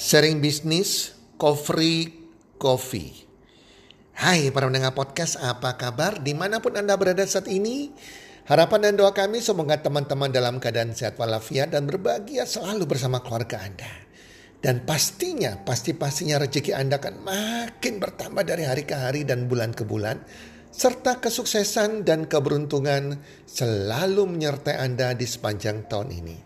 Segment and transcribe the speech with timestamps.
[0.00, 2.08] Sharing bisnis, coffee,
[2.56, 3.12] coffee.
[4.16, 6.24] Hai para pendengar podcast, apa kabar?
[6.24, 7.92] Di mana pun Anda berada saat ini,
[8.48, 13.60] harapan dan doa kami semoga teman-teman dalam keadaan sehat walafiat dan berbahagia selalu bersama keluarga
[13.60, 13.92] Anda.
[14.64, 19.84] Dan pastinya, pasti-pastinya rezeki Anda akan makin bertambah dari hari ke hari dan bulan ke
[19.84, 20.16] bulan.
[20.72, 26.36] Serta kesuksesan dan keberuntungan selalu menyertai Anda di sepanjang tahun ini.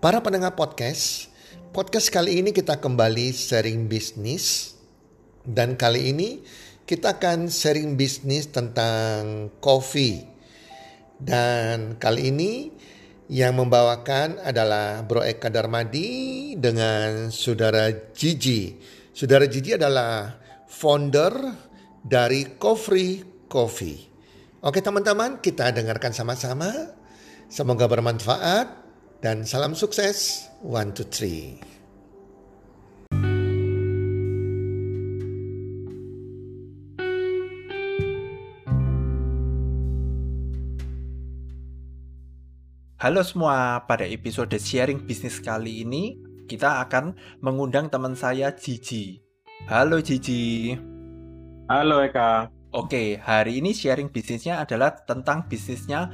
[0.00, 1.29] Para pendengar podcast,
[1.70, 4.74] podcast kali ini kita kembali sharing bisnis.
[5.40, 6.42] Dan kali ini
[6.84, 10.26] kita akan sharing bisnis tentang kopi.
[11.14, 12.52] Dan kali ini
[13.30, 18.74] yang membawakan adalah Bro Eka Darmadi dengan Saudara Gigi.
[19.14, 20.34] Saudara Gigi adalah
[20.66, 21.32] founder
[22.02, 24.10] dari Coffee Coffee.
[24.60, 26.68] Oke teman-teman, kita dengarkan sama-sama.
[27.46, 28.68] Semoga bermanfaat
[29.22, 30.49] dan salam sukses.
[30.60, 31.56] One, two, three.
[43.00, 49.16] Halo semua, pada episode sharing bisnis kali ini kita akan mengundang teman saya Gigi.
[49.64, 50.76] Halo Gigi.
[51.72, 52.52] Halo Eka.
[52.76, 56.12] Oke, hari ini sharing bisnisnya adalah tentang bisnisnya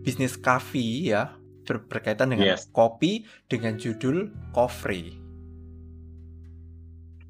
[0.00, 2.70] bisnis kafe ya, ber berkaitan dengan yes.
[2.70, 5.16] kopi dengan judul Coffee.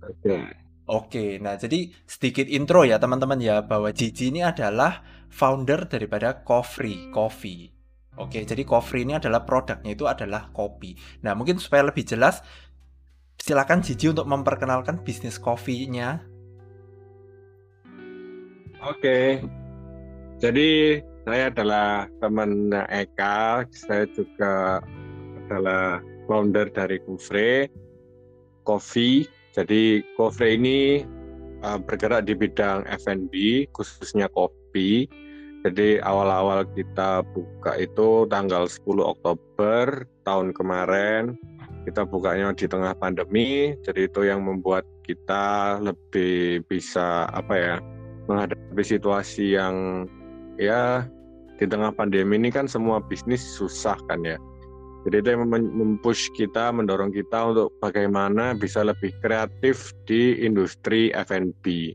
[0.02, 0.36] Oke.
[0.82, 7.08] Oke, nah jadi sedikit intro ya teman-teman ya bahwa Gigi ini adalah founder daripada Coffee
[7.14, 7.72] Coffee.
[8.20, 10.92] Oke, jadi coffee ini adalah produknya itu adalah kopi.
[11.24, 12.44] Nah, mungkin supaya lebih jelas,
[13.40, 16.20] silakan Jiji untuk memperkenalkan bisnis kopinya.
[18.84, 19.40] Oke,
[20.42, 24.82] jadi saya adalah teman Eka, saya juga
[25.46, 27.70] adalah founder dari Kufre
[28.66, 29.26] Coffee.
[29.52, 31.04] Jadi Kufre ini
[31.62, 35.06] uh, bergerak di bidang F&B, khususnya kopi
[35.62, 41.38] jadi awal-awal kita buka itu tanggal 10 Oktober tahun kemarin.
[41.86, 47.76] Kita bukanya di tengah pandemi, jadi itu yang membuat kita lebih bisa apa ya
[48.30, 50.06] menghadapi situasi yang
[50.56, 51.06] ya
[51.56, 54.40] di tengah pandemi ini kan semua bisnis susah kan ya.
[55.02, 61.94] Jadi itu yang mempush kita, mendorong kita untuk bagaimana bisa lebih kreatif di industri F&B.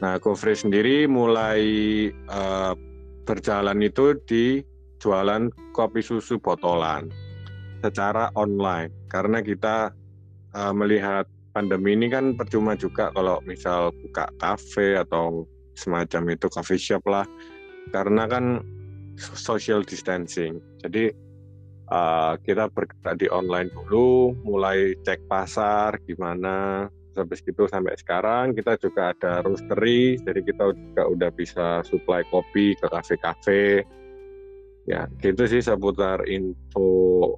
[0.00, 1.60] Nah, GoFree sendiri mulai
[2.32, 2.72] uh,
[3.28, 4.64] berjalan itu di
[5.04, 7.12] jualan kopi susu botolan
[7.84, 9.92] secara online karena kita
[10.56, 11.24] uh, melihat
[11.56, 17.24] pandemi ini kan percuma juga kalau misal buka kafe atau semacam itu coffee shop lah
[17.88, 18.60] karena kan
[19.16, 20.60] social distancing.
[20.80, 21.12] Jadi
[21.92, 26.88] uh, kita bergerak di online dulu mulai cek pasar gimana.
[27.10, 32.78] Habis itu sampai sekarang kita juga ada roastery jadi kita juga udah bisa supply kopi
[32.78, 33.84] ke kafe-kafe.
[34.88, 37.36] Ya gitu sih seputar info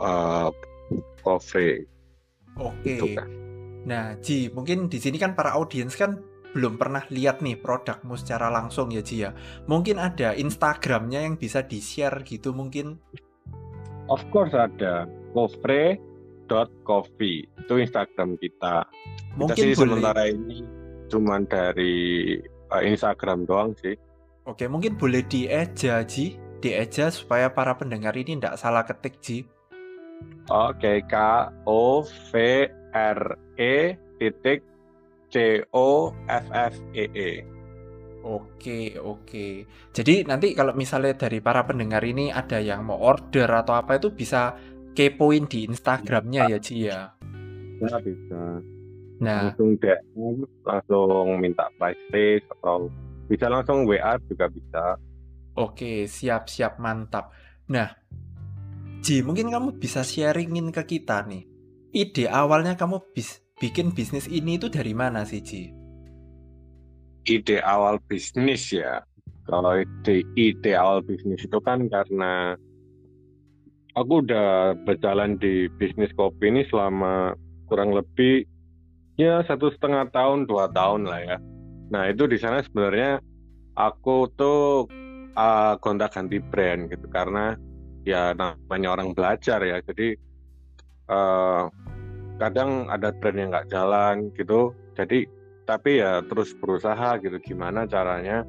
[0.00, 0.50] uh,
[1.22, 1.84] coffee.
[2.58, 2.96] Oke.
[2.96, 3.28] Gitu kan.
[3.80, 8.50] nah Ji mungkin di sini kan para audiens kan belum pernah lihat nih produkmu secara
[8.50, 9.30] langsung ya Ji ya
[9.70, 12.98] mungkin ada Instagramnya yang bisa di share gitu mungkin
[14.10, 16.10] of course ada coffee
[16.82, 18.82] coffee itu Instagram kita.
[19.38, 20.02] Mungkin kita sih boleh.
[20.02, 20.58] sementara ini
[21.06, 21.94] cuma dari
[22.74, 23.94] uh, Instagram doang sih.
[24.48, 29.46] Oke, mungkin boleh dieja Ji, dieja supaya para pendengar ini tidak salah ketik Ji.
[30.50, 31.14] Oke, K
[31.70, 32.32] O V
[32.90, 33.20] R
[33.54, 34.66] E titik
[35.30, 37.30] C O F F E E.
[38.20, 39.64] Oke, oke.
[39.96, 44.12] Jadi nanti kalau misalnya dari para pendengar ini ada yang mau order atau apa itu
[44.12, 44.52] bisa
[44.92, 47.16] kepoin di Instagramnya ya Ci ya.
[47.80, 48.60] Bisa bisa.
[49.20, 52.88] Nah, langsung DM, langsung minta price list atau
[53.28, 54.96] bisa langsung WA juga bisa.
[55.56, 57.32] Oke, siap-siap mantap.
[57.68, 57.88] Nah,
[59.00, 61.48] Ji, mungkin kamu bisa sharingin ke kita nih.
[61.90, 65.68] Ide awalnya kamu bis bikin bisnis ini itu dari mana sih, Ji?
[67.28, 69.04] Ide awal bisnis ya.
[69.44, 72.56] Kalau ide, ide awal bisnis itu kan karena
[73.92, 77.36] aku udah berjalan di bisnis kopi ini selama
[77.68, 78.48] kurang lebih
[79.20, 81.36] ya satu setengah tahun dua tahun lah ya.
[81.92, 83.20] Nah itu di sana sebenarnya
[83.76, 84.88] aku tuh
[85.36, 87.58] uh, gonta ganti brand gitu karena
[88.08, 89.84] ya namanya orang belajar ya.
[89.84, 90.16] Jadi
[91.12, 91.68] uh,
[92.40, 94.72] kadang ada brand yang nggak jalan gitu.
[94.96, 95.28] Jadi
[95.68, 98.42] tapi ya terus berusaha gitu gimana caranya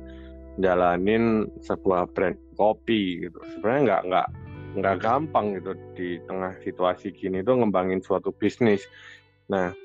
[0.58, 3.38] jalanin sebuah brand kopi gitu.
[3.56, 4.28] Sebenarnya nggak nggak
[4.72, 8.88] nggak gampang gitu di tengah situasi gini tuh ngembangin suatu bisnis.
[9.52, 9.76] Nah,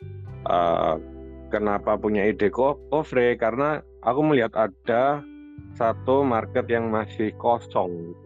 [0.47, 0.95] uh,
[1.51, 3.35] kenapa punya ide Kofre?
[3.35, 5.27] Karena aku melihat ada
[5.75, 8.15] satu market yang masih kosong.
[8.15, 8.26] Gitu.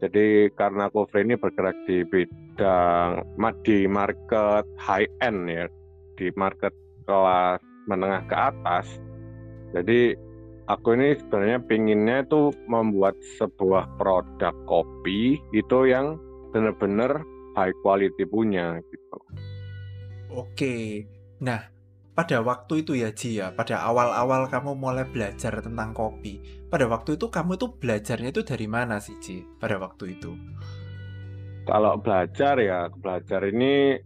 [0.00, 3.20] Jadi karena Kofre ini bergerak di bidang
[3.64, 5.68] di market high end ya,
[6.16, 6.72] di market
[7.04, 8.86] kelas menengah ke atas.
[9.76, 10.16] Jadi
[10.72, 16.16] aku ini sebenarnya pinginnya itu membuat sebuah produk kopi itu yang
[16.56, 17.20] benar-benar
[17.58, 19.18] high quality punya gitu.
[20.30, 21.04] Oke,
[21.42, 21.79] nah
[22.20, 26.36] pada waktu itu ya Ji ya, pada awal-awal kamu mulai belajar tentang kopi,
[26.68, 30.36] pada waktu itu kamu itu belajarnya itu dari mana sih Ji pada waktu itu?
[31.64, 33.96] Kalau belajar ya, belajar ini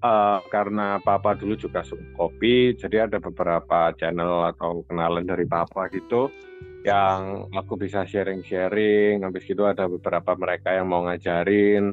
[0.00, 5.92] uh, karena papa dulu juga suka kopi, jadi ada beberapa channel atau kenalan dari papa
[5.92, 6.32] gitu
[6.80, 9.20] yang aku bisa sharing-sharing.
[9.20, 11.92] Habis itu ada beberapa mereka yang mau ngajarin.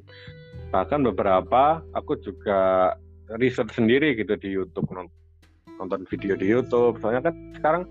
[0.72, 2.96] Bahkan beberapa aku juga
[3.36, 4.88] riset sendiri gitu di YouTube
[5.82, 7.02] nonton video di YouTube.
[7.02, 7.84] Soalnya kan sekarang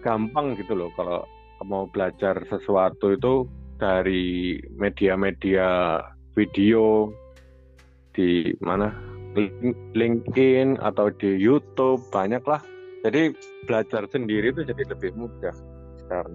[0.00, 1.28] gampang gitu loh kalau
[1.68, 3.44] mau belajar sesuatu itu
[3.76, 6.00] dari media-media
[6.32, 7.12] video
[8.16, 8.90] di mana
[9.94, 12.64] LinkedIn atau di YouTube banyak lah.
[13.06, 13.30] Jadi
[13.68, 15.54] belajar sendiri itu jadi lebih mudah
[16.02, 16.34] sekarang.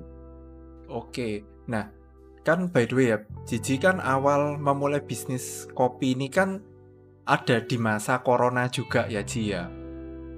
[0.87, 1.91] Oke, nah
[2.47, 6.63] kan by the way ya, Jiji kan awal memulai bisnis kopi ini kan
[7.23, 9.82] ada di masa corona juga ya Ji ya.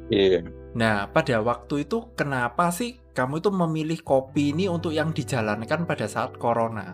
[0.10, 0.42] Iya.
[0.42, 0.44] Yeah.
[0.76, 6.06] Nah pada waktu itu kenapa sih kamu itu memilih kopi ini untuk yang dijalankan pada
[6.06, 6.94] saat corona?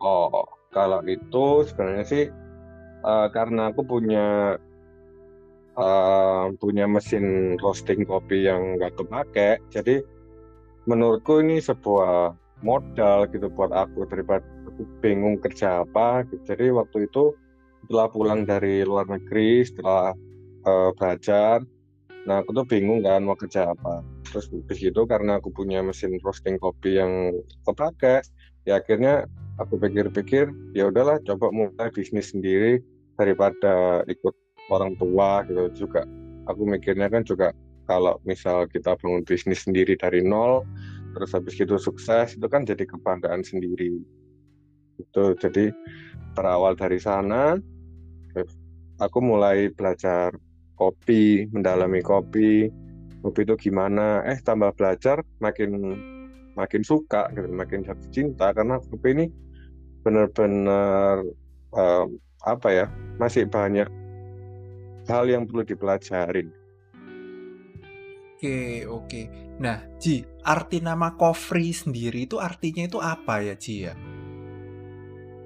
[0.00, 2.24] Oh, kalau itu sebenarnya sih
[3.04, 4.56] uh, karena aku punya
[5.76, 10.00] uh, punya mesin roasting kopi yang nggak kepake jadi
[10.88, 12.34] menurutku ini sebuah
[12.64, 16.54] modal gitu buat aku daripada aku bingung kerja apa gitu.
[16.54, 17.36] jadi waktu itu
[17.84, 20.12] setelah pulang dari luar negeri setelah
[20.66, 21.62] uh, belajar.
[22.28, 24.04] Nah aku tuh bingung kan mau kerja apa.
[24.28, 27.34] Terus di situ karena aku punya mesin roasting kopi yang
[27.64, 28.22] kepake
[28.68, 29.24] ya akhirnya
[29.56, 32.84] aku pikir-pikir ya udahlah coba mulai bisnis sendiri
[33.16, 34.36] daripada ikut
[34.68, 35.86] orang tua gitu.
[35.86, 36.04] Juga
[36.46, 37.56] aku mikirnya kan juga
[37.88, 40.62] kalau misal kita bangun bisnis sendiri dari nol
[41.10, 43.98] terus habis itu sukses itu kan jadi kebanggaan sendiri.
[45.00, 45.72] Itu jadi
[46.36, 47.58] berawal dari sana
[49.00, 50.36] aku mulai belajar
[50.80, 52.72] kopi mendalami kopi
[53.20, 55.76] kopi itu gimana eh tambah belajar makin
[56.56, 59.26] makin suka gitu makin jatuh cinta karena kopi ini
[60.00, 61.20] benar-benar
[61.76, 62.86] um, apa ya
[63.20, 63.84] masih banyak
[65.04, 66.48] hal yang perlu dipelajarin.
[68.40, 69.22] Oke oke.
[69.60, 73.92] Nah Ji, arti nama Kofri sendiri itu artinya itu apa ya Ji ya?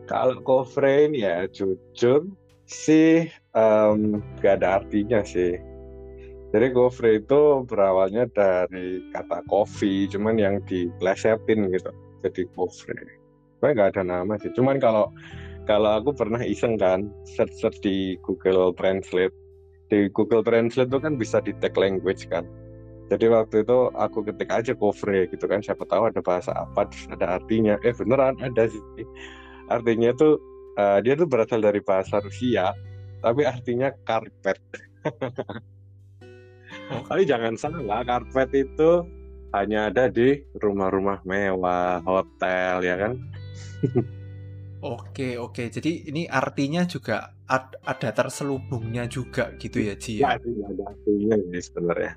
[0.06, 2.30] Kalau Kofri ini ya jujur
[2.70, 5.56] sih um, gak ada artinya sih.
[6.54, 11.90] Jadi Kofri itu berawalnya dari kata kopi, cuman yang diplesetin gitu.
[12.22, 12.94] Jadi Kofri.
[13.58, 14.54] Sebenarnya nggak ada nama sih.
[14.54, 15.10] Cuman kalau
[15.64, 19.32] kalau aku pernah iseng kan search search di Google Translate
[19.88, 22.44] di Google Translate itu kan bisa di tag language kan
[23.12, 27.40] jadi waktu itu aku ketik aja kofre gitu kan siapa tahu ada bahasa apa ada
[27.40, 29.04] artinya eh beneran ada sih
[29.68, 30.40] artinya itu
[30.80, 32.72] uh, dia tuh berasal dari bahasa Rusia
[33.24, 34.60] tapi artinya karpet
[36.92, 37.00] oh.
[37.08, 39.00] tapi jangan salah karpet itu
[39.56, 43.16] hanya ada di rumah-rumah mewah hotel ya kan
[44.84, 45.72] Oke, oke.
[45.72, 50.20] Jadi ini artinya juga ad, ada terselubungnya juga gitu ya, Ji?
[50.20, 52.12] Ya, ya ada artinya ini sebenarnya.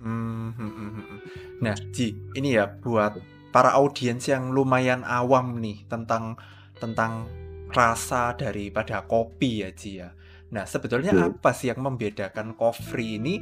[0.00, 1.20] Hmm, hmm, hmm, hmm.
[1.60, 3.20] Nah, Ji, ini ya buat
[3.52, 6.40] para audiens yang lumayan awam nih tentang
[6.80, 7.28] tentang
[7.76, 10.08] rasa daripada kopi ya, Ji ya.
[10.48, 11.24] Nah, sebetulnya hmm.
[11.36, 13.34] apa sih yang membedakan Coffee ini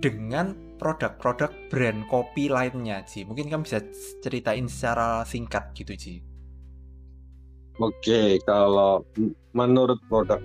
[0.00, 3.28] dengan produk-produk brand kopi lainnya, Ji?
[3.28, 3.84] Mungkin kamu bisa
[4.24, 6.14] ceritain secara singkat gitu, Ji.
[7.82, 9.02] Oke, kalau
[9.52, 10.38] menurut produk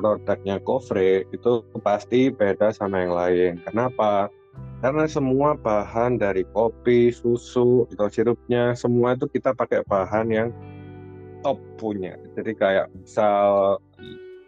[0.00, 3.52] produknya Kofre itu pasti beda sama yang lain.
[3.68, 4.32] Kenapa?
[4.80, 10.48] Karena semua bahan dari kopi, susu, atau sirupnya, semua itu kita pakai bahan yang
[11.44, 12.16] top punya.
[12.32, 13.76] Jadi kayak misal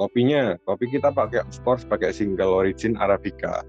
[0.02, 3.62] kopinya, kopi kita pakai course pakai single origin Arabica.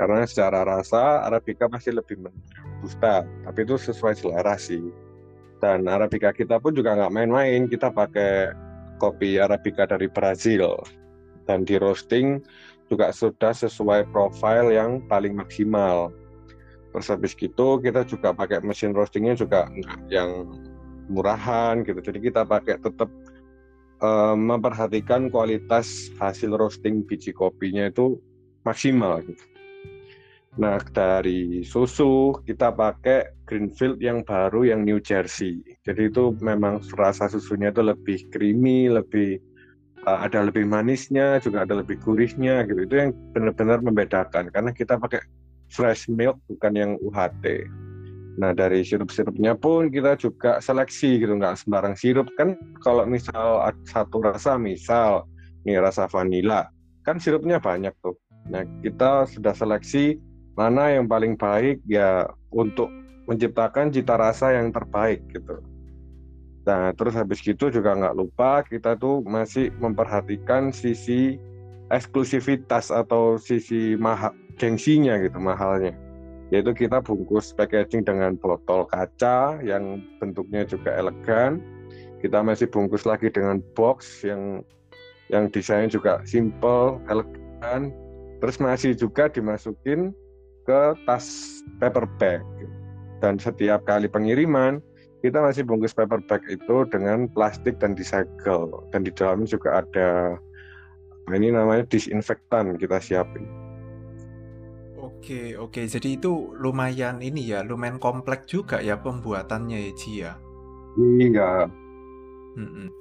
[0.00, 4.82] Karena secara rasa Arabica pasti lebih robusta, tapi itu sesuai selera sih.
[5.62, 7.70] Dan Arabica kita pun juga nggak main-main.
[7.70, 8.50] Kita pakai
[8.98, 10.80] kopi Arabica dari Brazil.
[11.44, 12.40] Dan di roasting
[12.88, 16.10] juga sudah sesuai profil yang paling maksimal.
[16.90, 19.70] Terus habis gitu kita juga pakai mesin roastingnya juga
[20.10, 20.52] yang
[21.08, 22.00] murahan gitu.
[22.00, 23.08] Jadi kita pakai tetap
[24.04, 28.20] uh, memperhatikan kualitas hasil roasting biji kopinya itu
[28.68, 29.44] maksimal gitu.
[30.54, 35.66] Nah, dari susu kita pakai Greenfield yang baru yang New Jersey.
[35.82, 39.42] Jadi itu memang rasa susunya itu lebih creamy, lebih
[40.06, 42.86] uh, ada lebih manisnya, juga ada lebih gurihnya gitu.
[42.86, 45.26] Itu yang benar-benar membedakan karena kita pakai
[45.66, 47.66] fresh milk bukan yang UHT.
[48.34, 52.58] Nah dari sirup-sirupnya pun kita juga seleksi gitu, nggak sembarang sirup kan.
[52.82, 55.26] Kalau misal satu rasa, misal
[55.62, 56.66] nih rasa vanila,
[57.06, 58.18] kan sirupnya banyak tuh.
[58.50, 60.18] Nah kita sudah seleksi
[60.58, 62.90] mana yang paling baik ya untuk
[63.24, 65.62] menciptakan cita rasa yang terbaik gitu.
[66.66, 71.38] Nah terus habis gitu juga nggak lupa kita tuh masih memperhatikan sisi
[71.92, 76.03] eksklusivitas atau sisi mahal gengsinya gitu mahalnya
[76.52, 81.62] yaitu kita bungkus packaging dengan botol kaca yang bentuknya juga elegan.
[82.20, 84.64] Kita masih bungkus lagi dengan box yang
[85.32, 87.92] yang desain juga simple, elegan.
[88.40, 90.12] Terus masih juga dimasukin
[90.68, 92.44] ke tas paper bag.
[93.24, 94.84] Dan setiap kali pengiriman,
[95.24, 98.68] kita masih bungkus paper bag itu dengan plastik dan disegel.
[98.92, 100.36] Dan di dalamnya juga ada
[101.32, 103.63] ini namanya disinfektan kita siapin.
[105.24, 105.88] Oke, oke.
[105.88, 110.36] Jadi itu lumayan ini ya, lumayan kompleks juga ya pembuatannya ya, Ji ya?
[111.00, 111.64] Iya.
[112.60, 112.92] Mm-mm.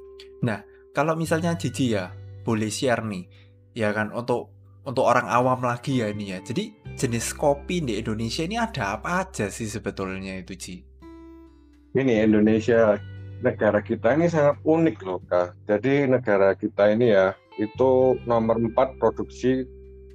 [0.48, 0.64] Nah,
[0.96, 2.16] kalau misalnya Cici ya,
[2.48, 3.28] boleh share nih,
[3.76, 4.56] ya kan untuk
[4.88, 6.40] untuk orang awam lagi ya ini ya.
[6.40, 10.80] Jadi jenis kopi di Indonesia ini ada apa aja sih sebetulnya itu Ji?
[11.92, 13.04] Ini Indonesia
[13.44, 15.60] negara kita ini sangat unik loh kak.
[15.68, 19.68] Jadi negara kita ini ya itu nomor 4 produksi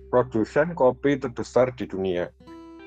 [0.08, 2.28] produsen kopi terbesar di dunia.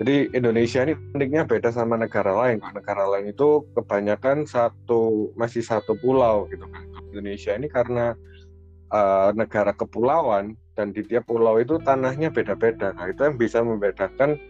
[0.01, 2.57] Jadi Indonesia ini uniknya beda sama negara lain.
[2.73, 6.83] Negara lain itu kebanyakan satu masih satu pulau gitu kan.
[7.13, 8.17] Indonesia ini karena
[8.89, 12.97] uh, negara kepulauan dan di tiap pulau itu tanahnya beda-beda.
[12.97, 14.41] Nah, itu yang bisa membedakan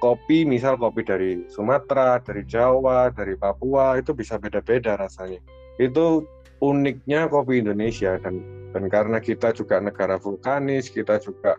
[0.00, 5.44] kopi, misal kopi dari Sumatera, dari Jawa, dari Papua itu bisa beda-beda rasanya.
[5.76, 6.24] Itu
[6.64, 8.40] uniknya kopi Indonesia dan
[8.72, 11.56] dan karena kita juga negara vulkanis, kita juga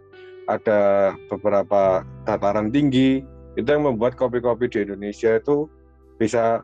[0.47, 3.21] ada beberapa dataran tinggi
[3.59, 5.67] itu yang membuat kopi-kopi di Indonesia itu
[6.17, 6.63] bisa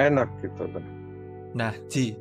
[0.00, 0.66] enak gitu
[1.54, 2.18] Nah, Ji,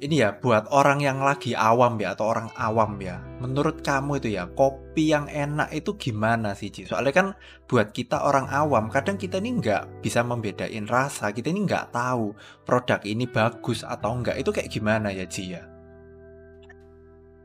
[0.00, 3.20] ini ya buat orang yang lagi awam ya atau orang awam ya.
[3.38, 6.88] Menurut kamu itu ya kopi yang enak itu gimana sih Ji?
[6.88, 7.26] Soalnya kan
[7.68, 12.32] buat kita orang awam kadang kita ini nggak bisa membedain rasa, kita ini nggak tahu
[12.64, 14.40] produk ini bagus atau enggak.
[14.40, 15.71] Itu kayak gimana ya Ji ya?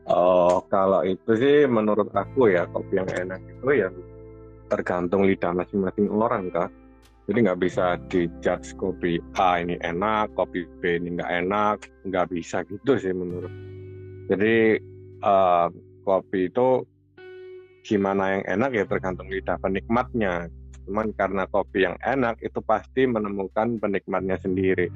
[0.07, 3.91] Oh, kalau itu sih menurut aku ya kopi yang enak itu ya
[4.71, 6.71] tergantung lidah masing-masing orang kak.
[7.27, 12.63] Jadi nggak bisa dijudge kopi A ini enak, kopi B ini nggak enak, nggak bisa
[12.71, 13.51] gitu sih menurut.
[14.31, 14.79] Jadi
[15.27, 15.67] uh,
[16.07, 16.87] kopi itu
[17.83, 20.47] gimana yang enak ya tergantung lidah penikmatnya.
[20.87, 24.87] Cuman karena kopi yang enak itu pasti menemukan penikmatnya sendiri.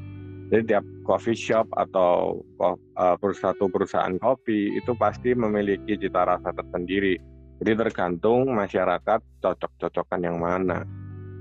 [0.52, 7.16] Jadi tiap coffee shop atau uh, satu perusahaan kopi itu pasti memiliki cita rasa tersendiri.
[7.64, 10.84] Jadi tergantung masyarakat cocok-cocokan yang mana.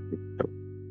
[0.07, 0.45] Gitu.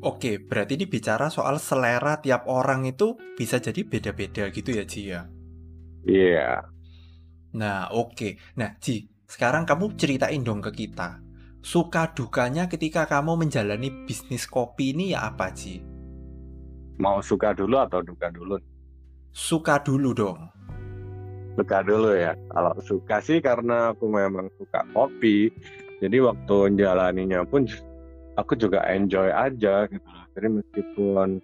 [0.05, 5.01] Oke, berarti ini bicara soal selera tiap orang itu bisa jadi beda-beda gitu ya, Ji
[5.09, 5.21] ya?
[6.05, 6.29] Iya.
[6.29, 6.57] Yeah.
[7.57, 8.37] Nah, oke.
[8.57, 11.21] Nah, Ji, sekarang kamu ceritain dong ke kita.
[11.61, 15.90] Suka dukanya ketika kamu menjalani bisnis kopi ini ya apa, Ji?
[17.01, 18.61] Mau suka dulu atau duka dulu?
[19.33, 20.37] Suka dulu dong.
[21.57, 22.37] Suka dulu ya.
[22.53, 25.49] Kalau suka sih karena aku memang suka kopi.
[25.97, 27.65] Jadi waktu menjalaninya pun
[28.37, 30.09] aku juga enjoy aja gitu.
[30.37, 31.41] Jadi meskipun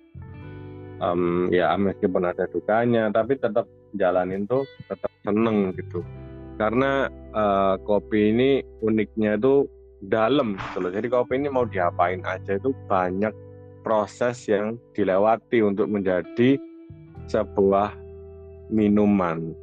[1.02, 3.66] um, ya meskipun ada dukanya, tapi tetap
[3.98, 6.06] jalanin tuh tetap seneng gitu.
[6.62, 9.66] Karena uh, kopi ini uniknya itu
[10.06, 10.92] dalam gitu loh.
[10.94, 13.34] Jadi kopi ini mau diapain aja itu banyak
[13.88, 16.60] proses yang dilewati untuk menjadi
[17.32, 17.96] sebuah
[18.68, 19.56] minuman.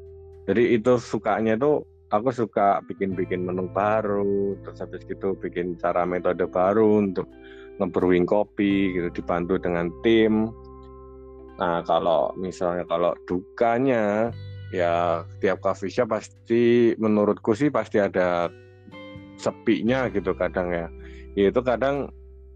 [0.49, 6.49] Jadi itu sukanya itu aku suka bikin-bikin menu baru, terus habis itu bikin cara metode
[6.49, 7.29] baru untuk
[7.77, 10.49] ngebrewing kopi gitu dibantu dengan tim.
[11.61, 14.33] Nah, kalau misalnya kalau dukanya
[14.73, 18.49] ya tiap coffee shop pasti menurutku sih pasti ada
[19.37, 20.89] sepinya gitu kadang ya.
[21.37, 22.09] Itu kadang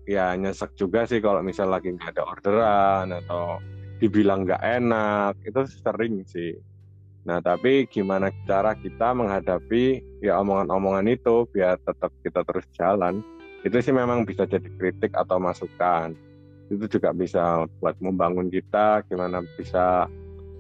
[0.09, 3.61] ya nyesek juga sih kalau misal lagi nggak ada orderan atau
[4.01, 6.57] dibilang nggak enak itu sering sih
[7.29, 13.21] nah tapi gimana cara kita menghadapi ya omongan-omongan itu biar tetap kita terus jalan
[13.69, 16.17] itu sih memang bisa jadi kritik atau masukan
[16.73, 20.09] itu juga bisa buat membangun kita gimana bisa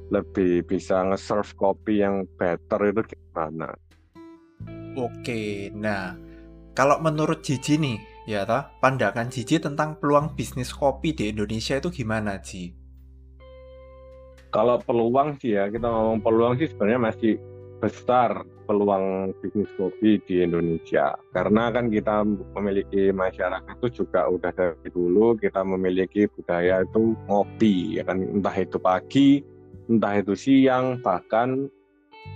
[0.08, 3.76] lebih bisa nge-serve kopi yang better itu gimana?
[4.96, 6.16] Oke, nah
[6.72, 7.98] kalau menurut Jiji nih,
[8.28, 12.76] ya toh, pandangan Jiji tentang peluang bisnis kopi di Indonesia itu gimana, Ji?
[14.52, 17.34] Kalau peluang sih ya, kita ngomong peluang sih sebenarnya masih
[17.80, 21.16] besar peluang bisnis kopi di Indonesia.
[21.32, 22.20] Karena kan kita
[22.52, 28.56] memiliki masyarakat itu juga udah dari dulu kita memiliki budaya itu ngopi, ya kan entah
[28.60, 29.40] itu pagi,
[29.88, 31.64] entah itu siang, bahkan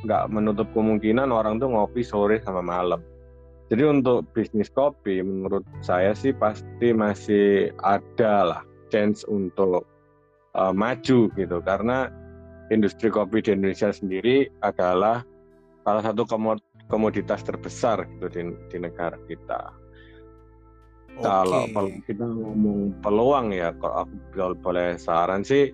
[0.08, 3.11] nggak menutup kemungkinan orang tuh ngopi sore sama malam.
[3.72, 8.62] Jadi untuk bisnis kopi menurut saya sih pasti masih ada lah
[8.92, 9.88] chance untuk
[10.52, 12.12] uh, maju gitu karena
[12.68, 15.24] industri kopi di Indonesia sendiri adalah
[15.88, 16.28] salah satu
[16.92, 19.72] komoditas terbesar gitu di, di negara kita.
[21.16, 21.72] Okay.
[21.72, 25.72] Kalau kita ngomong peluang ya, kalau aku boleh saran sih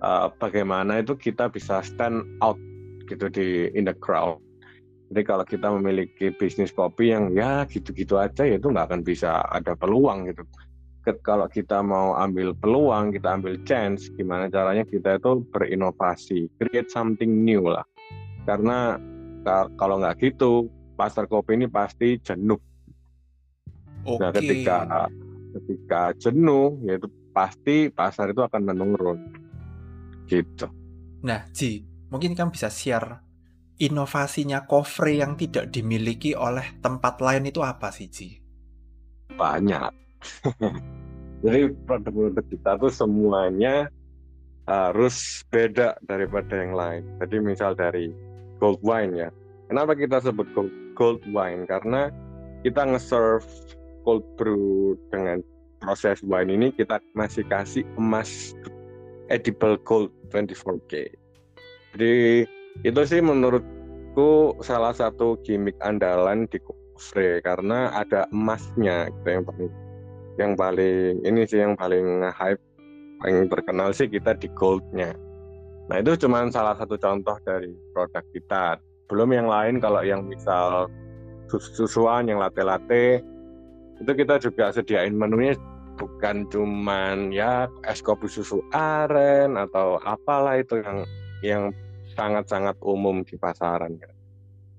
[0.00, 2.56] uh, bagaimana itu kita bisa stand out
[3.04, 4.40] gitu di in the crowd.
[5.08, 9.40] Jadi kalau kita memiliki bisnis kopi yang ya gitu-gitu aja ya itu nggak akan bisa
[9.48, 10.44] ada peluang gitu.
[11.24, 17.48] Kalau kita mau ambil peluang, kita ambil chance, gimana caranya kita itu berinovasi, create something
[17.48, 17.88] new lah.
[18.44, 19.00] Karena
[19.80, 20.68] kalau nggak gitu,
[21.00, 22.60] pasar kopi ini pasti jenuh.
[24.04, 24.20] Okay.
[24.20, 24.76] Nah ketika
[25.56, 29.18] ketika jenuh, yaitu pasti pasar itu akan menurun.
[30.28, 30.68] Gitu.
[31.24, 33.24] Nah, Ji, mungkin kamu bisa share
[33.78, 38.38] inovasinya Kofre yang tidak dimiliki oleh tempat lain itu apa sih, Ji?
[39.38, 39.92] Banyak.
[41.46, 43.86] Jadi produk-produk kita tuh semuanya
[44.66, 47.02] harus beda daripada yang lain.
[47.22, 48.10] Jadi misal dari
[48.58, 49.30] gold wine ya.
[49.70, 50.48] Kenapa kita sebut
[50.98, 51.64] gold, wine?
[51.70, 52.10] Karena
[52.66, 53.46] kita nge-serve
[54.02, 55.44] cold brew dengan
[55.78, 58.56] proses wine ini kita masih kasih emas
[59.30, 61.06] edible gold 24K.
[61.94, 62.44] Jadi
[62.86, 69.70] itu sih menurutku salah satu gimmick andalan di Kufre karena ada emasnya gitu yang paling
[70.38, 72.62] yang paling ini sih yang paling hype
[73.18, 75.10] paling terkenal sih kita di goldnya.
[75.90, 78.78] Nah itu cuma salah satu contoh dari produk kita.
[79.10, 80.86] Belum yang lain kalau yang misal
[81.48, 83.24] susuan yang latte-latte
[83.98, 85.58] itu kita juga sediain menunya
[85.98, 90.98] bukan cuman ya es kopi susu aren atau apalah itu yang
[91.42, 91.62] yang
[92.18, 94.10] sangat-sangat umum di pasaran ya.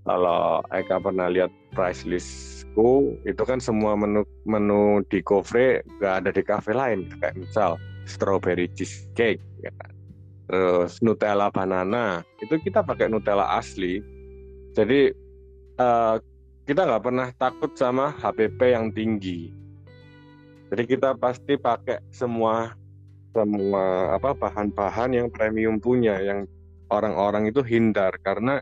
[0.04, 6.30] Kalau Eka pernah lihat price listku itu kan semua menu menu di Kofre gak ada
[6.36, 9.92] di kafe lain kayak misal strawberry cheesecake ya kan.
[10.50, 14.04] Terus Nutella banana itu kita pakai Nutella asli.
[14.76, 15.14] Jadi
[15.80, 16.20] uh,
[16.68, 19.50] kita nggak pernah takut sama HPP yang tinggi
[20.70, 22.78] jadi kita pasti pakai semua
[23.34, 26.46] semua apa bahan-bahan yang premium punya yang
[26.90, 28.62] orang-orang itu hindar karena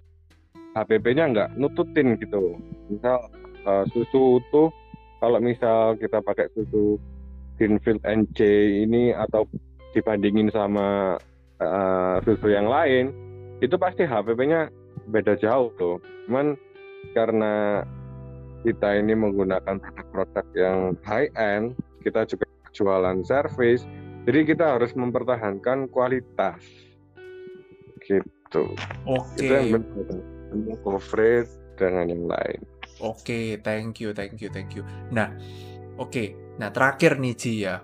[0.78, 2.60] HPP-nya nggak nututin gitu.
[2.92, 3.28] Misal
[3.66, 4.70] uh, susu tuh
[5.18, 7.02] kalau misal kita pakai susu
[7.58, 8.40] Greenfield NJ
[8.86, 9.50] ini atau
[9.98, 11.18] dibandingin sama
[11.58, 13.10] uh, susu yang lain
[13.58, 14.70] itu pasti HPP-nya
[15.10, 15.98] beda jauh tuh.
[16.30, 16.54] Cuman
[17.18, 17.82] karena
[18.62, 21.74] kita ini menggunakan produk-produk yang high end
[22.06, 22.46] kita juga
[22.78, 23.84] jualan service.
[24.28, 26.62] Jadi kita harus mempertahankan kualitas.
[28.08, 28.64] Gitu.
[29.04, 29.36] Oke.
[29.36, 29.44] Okay.
[29.44, 29.84] Itu yang
[30.48, 32.60] benar coverage dengan yang lain.
[32.98, 34.82] Oke, okay, thank you, thank you, thank you.
[35.12, 35.30] Nah,
[36.00, 36.10] oke.
[36.10, 36.28] Okay.
[36.58, 37.84] Nah, terakhir nih Ji ya.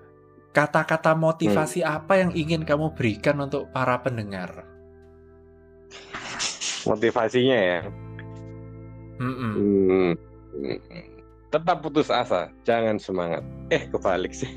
[0.55, 1.89] Kata-kata motivasi hmm.
[1.91, 4.65] apa yang ingin kamu berikan untuk para pendengar?
[6.89, 7.79] Motivasinya ya.
[9.21, 9.51] Mm -mm.
[9.53, 10.13] Hmm
[11.53, 13.45] tetap putus asa, jangan semangat.
[13.69, 14.49] Eh, kebalik sih.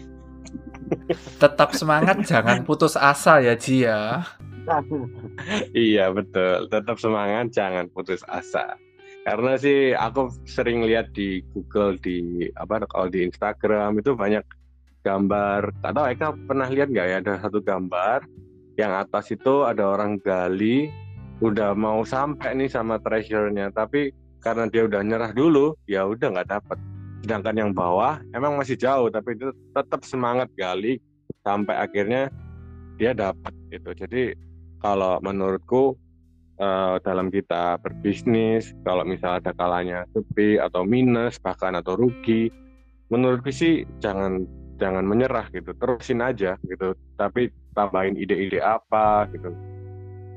[1.37, 4.25] Tetap semangat, jangan putus asa ya, Ji ya.
[5.75, 6.67] Iya, betul.
[6.69, 8.75] Tetap semangat, jangan putus asa.
[9.27, 14.43] Karena sih aku sering lihat di Google, di apa kalau di Instagram itu banyak
[15.03, 15.71] gambar.
[15.83, 18.23] Atau Eka pernah lihat nggak ya ada satu gambar
[18.77, 20.93] yang atas itu ada orang gali
[21.41, 26.49] udah mau sampai nih sama treasure-nya tapi karena dia udah nyerah dulu ya udah nggak
[26.49, 26.79] dapat
[27.25, 31.01] sedangkan yang bawah emang masih jauh tapi itu tetap semangat gali
[31.45, 32.33] sampai akhirnya
[32.97, 34.33] dia dapat gitu jadi
[34.87, 35.99] kalau menurutku
[36.63, 42.55] uh, dalam kita berbisnis kalau misal ada kalanya sepi atau minus bahkan atau rugi
[43.11, 44.47] menurutku sih jangan
[44.79, 46.95] jangan menyerah gitu terusin aja gitu.
[47.19, 49.51] Tapi tambahin ide-ide apa gitu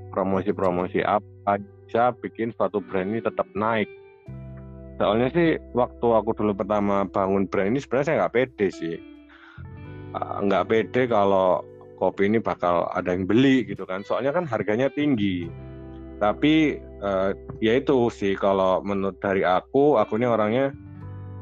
[0.10, 3.86] promosi-promosi apa bisa bikin suatu brand ini tetap naik.
[4.98, 8.98] Soalnya sih waktu aku dulu pertama bangun brand ini sebenarnya saya nggak pede sih.
[10.18, 11.62] Ah, nggak pede kalau
[12.00, 14.02] kopi ini bakal ada yang beli gitu kan.
[14.08, 15.52] Soalnya kan harganya tinggi.
[16.20, 20.72] Tapi uh, ya itu sih kalau menurut dari aku, aku ini orangnya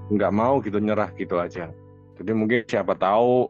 [0.09, 1.69] nggak mau gitu nyerah gitu aja.
[2.17, 3.49] Jadi mungkin siapa tahu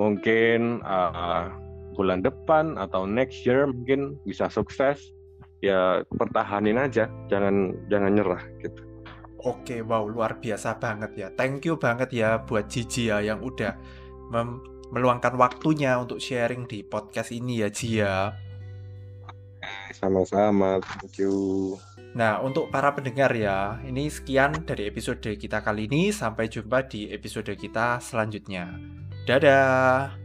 [0.00, 1.52] mungkin uh,
[1.92, 5.00] bulan depan atau next year mungkin bisa sukses.
[5.58, 8.78] Ya pertahanin aja, jangan jangan nyerah gitu.
[9.42, 11.28] Oke, wow luar biasa banget ya.
[11.34, 13.74] Thank you banget ya buat Gigi ya yang udah
[14.92, 18.32] meluangkan waktunya untuk sharing di podcast ini ya Ji ya.
[19.92, 21.76] Sama-sama, thank you.
[22.16, 26.08] Nah, untuk para pendengar ya, ini sekian dari episode kita kali ini.
[26.08, 28.72] Sampai jumpa di episode kita selanjutnya.
[29.28, 30.16] Dadah.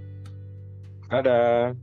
[1.12, 1.76] Dadah.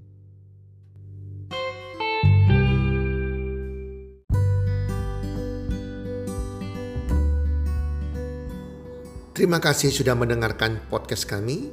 [9.40, 11.72] Terima kasih sudah mendengarkan podcast kami.